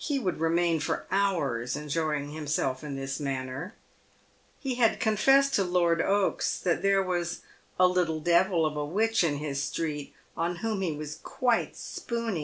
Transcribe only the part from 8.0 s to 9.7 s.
devil of a witch in his